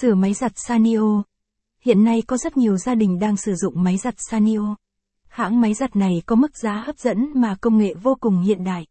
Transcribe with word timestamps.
Sửa 0.00 0.14
máy 0.14 0.34
giặt 0.34 0.52
Sanio. 0.56 1.22
Hiện 1.80 2.04
nay 2.04 2.22
có 2.26 2.36
rất 2.36 2.56
nhiều 2.56 2.76
gia 2.76 2.94
đình 2.94 3.18
đang 3.18 3.36
sử 3.36 3.54
dụng 3.54 3.82
máy 3.82 3.96
giặt 3.96 4.14
Sanio. 4.30 4.76
Hãng 5.28 5.60
máy 5.60 5.74
giặt 5.74 5.96
này 5.96 6.22
có 6.26 6.36
mức 6.36 6.56
giá 6.56 6.82
hấp 6.86 6.98
dẫn 6.98 7.28
mà 7.34 7.56
công 7.60 7.78
nghệ 7.78 7.94
vô 8.02 8.16
cùng 8.20 8.40
hiện 8.40 8.64
đại. 8.64 8.86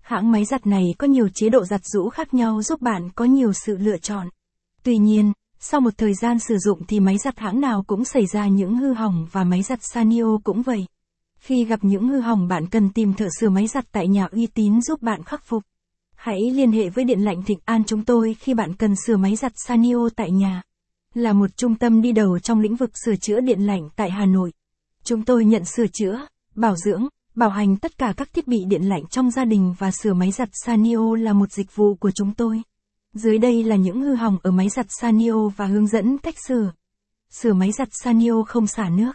Hãng 0.00 0.32
máy 0.32 0.44
giặt 0.44 0.66
này 0.66 0.84
có 0.98 1.06
nhiều 1.06 1.28
chế 1.34 1.48
độ 1.48 1.64
giặt 1.64 1.80
rũ 1.84 2.08
khác 2.08 2.34
nhau 2.34 2.62
giúp 2.62 2.80
bạn 2.80 3.10
có 3.14 3.24
nhiều 3.24 3.52
sự 3.52 3.76
lựa 3.76 3.96
chọn. 3.98 4.28
Tuy 4.82 4.98
nhiên, 4.98 5.32
sau 5.58 5.80
một 5.80 5.94
thời 5.98 6.14
gian 6.14 6.38
sử 6.38 6.58
dụng 6.58 6.86
thì 6.88 7.00
máy 7.00 7.18
giặt 7.18 7.38
hãng 7.38 7.60
nào 7.60 7.84
cũng 7.86 8.04
xảy 8.04 8.26
ra 8.26 8.46
những 8.46 8.76
hư 8.76 8.92
hỏng 8.92 9.26
và 9.32 9.44
máy 9.44 9.62
giặt 9.62 9.78
Sanio 9.82 10.38
cũng 10.44 10.62
vậy. 10.62 10.86
Khi 11.38 11.64
gặp 11.64 11.80
những 11.82 12.08
hư 12.08 12.20
hỏng 12.20 12.48
bạn 12.48 12.68
cần 12.68 12.90
tìm 12.90 13.14
thợ 13.14 13.28
sửa 13.40 13.48
máy 13.48 13.66
giặt 13.66 13.84
tại 13.92 14.08
nhà 14.08 14.28
uy 14.32 14.46
tín 14.46 14.82
giúp 14.82 15.02
bạn 15.02 15.22
khắc 15.22 15.44
phục. 15.44 15.62
Hãy 16.18 16.50
liên 16.50 16.72
hệ 16.72 16.88
với 16.88 17.04
Điện 17.04 17.20
lạnh 17.20 17.42
Thịnh 17.42 17.58
An 17.64 17.84
chúng 17.84 18.04
tôi 18.04 18.34
khi 18.34 18.54
bạn 18.54 18.74
cần 18.74 18.94
sửa 19.06 19.16
máy 19.16 19.36
giặt 19.36 19.52
Sanio 19.66 20.08
tại 20.16 20.30
nhà. 20.30 20.62
Là 21.14 21.32
một 21.32 21.56
trung 21.56 21.74
tâm 21.74 22.02
đi 22.02 22.12
đầu 22.12 22.38
trong 22.38 22.60
lĩnh 22.60 22.76
vực 22.76 22.90
sửa 23.04 23.16
chữa 23.16 23.40
điện 23.40 23.60
lạnh 23.60 23.88
tại 23.96 24.10
Hà 24.10 24.26
Nội. 24.26 24.52
Chúng 25.04 25.24
tôi 25.24 25.44
nhận 25.44 25.64
sửa 25.64 25.86
chữa, 25.86 26.26
bảo 26.54 26.76
dưỡng, 26.76 27.08
bảo 27.34 27.50
hành 27.50 27.76
tất 27.76 27.98
cả 27.98 28.14
các 28.16 28.32
thiết 28.32 28.48
bị 28.48 28.64
điện 28.68 28.82
lạnh 28.82 29.06
trong 29.10 29.30
gia 29.30 29.44
đình 29.44 29.74
và 29.78 29.90
sửa 29.90 30.14
máy 30.14 30.30
giặt 30.30 30.48
Sanio 30.52 31.16
là 31.16 31.32
một 31.32 31.52
dịch 31.52 31.76
vụ 31.76 31.94
của 31.94 32.10
chúng 32.10 32.34
tôi. 32.34 32.62
Dưới 33.14 33.38
đây 33.38 33.64
là 33.64 33.76
những 33.76 34.00
hư 34.00 34.14
hỏng 34.14 34.38
ở 34.42 34.50
máy 34.50 34.68
giặt 34.68 34.86
Sanio 34.88 35.48
và 35.48 35.66
hướng 35.66 35.86
dẫn 35.86 36.18
cách 36.18 36.36
sửa. 36.46 36.72
Sửa 37.30 37.52
máy 37.52 37.72
giặt 37.72 37.88
Sanio 37.92 38.42
không 38.42 38.66
xả 38.66 38.88
nước. 38.88 39.12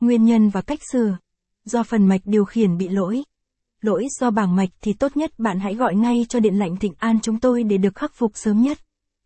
Nguyên 0.00 0.24
nhân 0.24 0.50
và 0.50 0.60
cách 0.60 0.80
sửa. 0.92 1.18
Do 1.64 1.82
phần 1.82 2.06
mạch 2.06 2.20
điều 2.24 2.44
khiển 2.44 2.76
bị 2.76 2.88
lỗi. 2.88 3.22
Lỗi 3.80 4.06
do 4.20 4.30
bảng 4.30 4.56
mạch 4.56 4.68
thì 4.80 4.92
tốt 4.92 5.16
nhất 5.16 5.38
bạn 5.38 5.60
hãy 5.60 5.74
gọi 5.74 5.94
ngay 5.94 6.26
cho 6.28 6.40
điện 6.40 6.54
lạnh 6.54 6.76
Thịnh 6.76 6.94
An 6.98 7.20
chúng 7.22 7.40
tôi 7.40 7.62
để 7.62 7.78
được 7.78 7.94
khắc 7.94 8.14
phục 8.14 8.32
sớm 8.34 8.62
nhất. 8.62 8.78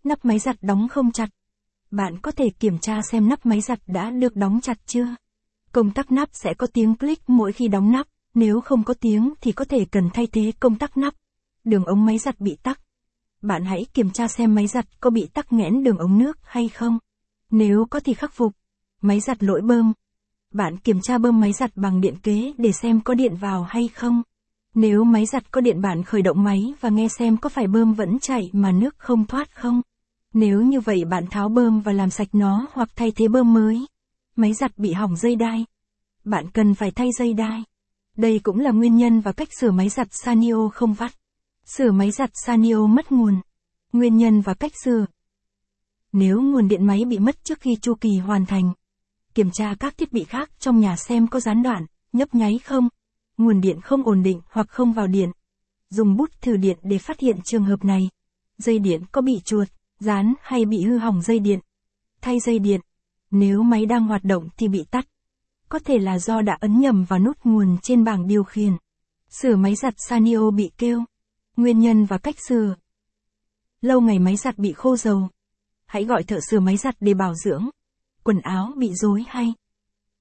Nắp 0.04 0.24
máy 0.24 0.38
giặt 0.38 0.56
đóng 0.62 0.88
không 0.88 1.12
chặt. 1.12 1.28
Bạn 1.90 2.18
có 2.22 2.30
thể 2.30 2.50
kiểm 2.50 2.78
tra 2.78 3.00
xem 3.02 3.28
nắp 3.28 3.46
máy 3.46 3.60
giặt 3.60 3.80
đã 3.86 4.10
được 4.10 4.36
đóng 4.36 4.60
chặt 4.62 4.78
chưa. 4.86 5.06
Công 5.72 5.90
tắc 5.90 6.12
nắp 6.12 6.28
sẽ 6.32 6.54
có 6.54 6.66
tiếng 6.66 6.94
click 6.94 7.28
mỗi 7.28 7.52
khi 7.52 7.68
đóng 7.68 7.92
nắp, 7.92 8.06
nếu 8.34 8.60
không 8.60 8.84
có 8.84 8.94
tiếng 8.94 9.34
thì 9.40 9.52
có 9.52 9.64
thể 9.64 9.84
cần 9.84 10.10
thay 10.14 10.26
thế 10.26 10.52
công 10.60 10.78
tắc 10.78 10.96
nắp. 10.96 11.14
Đường 11.64 11.84
ống 11.84 12.04
máy 12.04 12.18
giặt 12.18 12.40
bị 12.40 12.56
tắc. 12.62 12.80
Bạn 13.42 13.64
hãy 13.64 13.86
kiểm 13.94 14.10
tra 14.10 14.28
xem 14.28 14.54
máy 14.54 14.66
giặt 14.66 15.00
có 15.00 15.10
bị 15.10 15.28
tắc 15.34 15.52
nghẽn 15.52 15.82
đường 15.82 15.98
ống 15.98 16.18
nước 16.18 16.38
hay 16.42 16.68
không. 16.68 16.98
Nếu 17.50 17.86
có 17.90 18.00
thì 18.00 18.14
khắc 18.14 18.32
phục. 18.32 18.52
Máy 19.00 19.20
giặt 19.20 19.42
lỗi 19.42 19.60
bơm. 19.60 19.92
Bạn 20.52 20.76
kiểm 20.76 21.00
tra 21.00 21.18
bơm 21.18 21.40
máy 21.40 21.52
giặt 21.52 21.70
bằng 21.76 22.00
điện 22.00 22.14
kế 22.22 22.52
để 22.58 22.72
xem 22.72 23.00
có 23.00 23.14
điện 23.14 23.36
vào 23.36 23.62
hay 23.62 23.88
không. 23.88 24.22
Nếu 24.74 25.04
máy 25.04 25.26
giặt 25.26 25.50
có 25.50 25.60
điện 25.60 25.80
bạn 25.80 26.02
khởi 26.02 26.22
động 26.22 26.44
máy 26.44 26.74
và 26.80 26.88
nghe 26.88 27.08
xem 27.08 27.36
có 27.36 27.48
phải 27.48 27.66
bơm 27.66 27.94
vẫn 27.94 28.18
chảy 28.18 28.50
mà 28.52 28.72
nước 28.72 28.94
không 28.98 29.26
thoát 29.26 29.54
không. 29.54 29.82
Nếu 30.32 30.62
như 30.62 30.80
vậy 30.80 31.04
bạn 31.04 31.26
tháo 31.30 31.48
bơm 31.48 31.80
và 31.80 31.92
làm 31.92 32.10
sạch 32.10 32.28
nó 32.32 32.66
hoặc 32.72 32.88
thay 32.96 33.12
thế 33.16 33.28
bơm 33.28 33.54
mới. 33.54 33.86
Máy 34.36 34.52
giặt 34.52 34.78
bị 34.78 34.92
hỏng 34.92 35.16
dây 35.16 35.36
đai. 35.36 35.64
Bạn 36.24 36.50
cần 36.50 36.74
phải 36.74 36.90
thay 36.90 37.08
dây 37.18 37.34
đai. 37.34 37.62
Đây 38.16 38.40
cũng 38.42 38.60
là 38.60 38.70
nguyên 38.70 38.96
nhân 38.96 39.20
và 39.20 39.32
cách 39.32 39.48
sửa 39.60 39.70
máy 39.70 39.88
giặt 39.88 40.08
Sanio 40.10 40.68
không 40.68 40.94
vắt. 40.94 41.12
Sửa 41.64 41.92
máy 41.92 42.10
giặt 42.10 42.30
Sanio 42.46 42.86
mất 42.86 43.12
nguồn. 43.12 43.40
Nguyên 43.92 44.16
nhân 44.16 44.40
và 44.40 44.54
cách 44.54 44.72
sửa. 44.84 45.06
Nếu 46.12 46.42
nguồn 46.42 46.68
điện 46.68 46.86
máy 46.86 47.04
bị 47.04 47.18
mất 47.18 47.44
trước 47.44 47.60
khi 47.60 47.76
chu 47.76 47.94
kỳ 47.94 48.18
hoàn 48.18 48.46
thành, 48.46 48.72
kiểm 49.34 49.50
tra 49.50 49.74
các 49.80 49.98
thiết 49.98 50.12
bị 50.12 50.24
khác 50.24 50.50
trong 50.58 50.80
nhà 50.80 50.96
xem 50.96 51.26
có 51.26 51.40
gián 51.40 51.62
đoạn, 51.62 51.86
nhấp 52.12 52.34
nháy 52.34 52.58
không, 52.64 52.88
nguồn 53.36 53.60
điện 53.60 53.80
không 53.80 54.02
ổn 54.04 54.22
định 54.22 54.40
hoặc 54.50 54.68
không 54.68 54.92
vào 54.92 55.06
điện. 55.06 55.30
Dùng 55.90 56.16
bút 56.16 56.30
thử 56.40 56.56
điện 56.56 56.78
để 56.82 56.98
phát 56.98 57.20
hiện 57.20 57.36
trường 57.44 57.64
hợp 57.64 57.84
này. 57.84 58.08
Dây 58.58 58.78
điện 58.78 59.02
có 59.12 59.20
bị 59.20 59.40
chuột, 59.44 59.68
dán 60.00 60.34
hay 60.42 60.64
bị 60.64 60.82
hư 60.84 60.98
hỏng 60.98 61.22
dây 61.22 61.38
điện. 61.38 61.60
Thay 62.20 62.40
dây 62.40 62.58
điện. 62.58 62.80
Nếu 63.30 63.62
máy 63.62 63.86
đang 63.86 64.06
hoạt 64.06 64.24
động 64.24 64.48
thì 64.56 64.68
bị 64.68 64.84
tắt. 64.90 65.06
Có 65.68 65.78
thể 65.78 65.98
là 65.98 66.18
do 66.18 66.40
đã 66.40 66.56
ấn 66.60 66.80
nhầm 66.80 67.04
vào 67.04 67.18
nút 67.18 67.38
nguồn 67.44 67.76
trên 67.82 68.04
bảng 68.04 68.26
điều 68.26 68.44
khiển. 68.44 68.72
Sửa 69.30 69.56
máy 69.56 69.74
giặt 69.74 69.94
Sanio 69.96 70.50
bị 70.50 70.70
kêu. 70.78 71.04
Nguyên 71.56 71.80
nhân 71.80 72.04
và 72.04 72.18
cách 72.18 72.36
sửa. 72.48 72.74
Lâu 73.80 74.00
ngày 74.00 74.18
máy 74.18 74.36
giặt 74.36 74.58
bị 74.58 74.72
khô 74.72 74.96
dầu. 74.96 75.28
Hãy 75.86 76.04
gọi 76.04 76.22
thợ 76.22 76.38
sửa 76.50 76.60
máy 76.60 76.76
giặt 76.76 76.96
để 77.00 77.14
bảo 77.14 77.34
dưỡng. 77.34 77.68
Quần 78.22 78.40
áo 78.40 78.72
bị 78.76 78.94
rối 78.94 79.24
hay 79.28 79.54